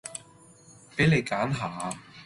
[0.95, 1.95] 畀你揀下